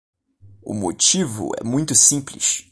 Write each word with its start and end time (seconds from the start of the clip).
O 0.63 0.73
motivo 0.73 1.51
é 1.59 1.63
muito 1.63 1.93
simples. 1.93 2.67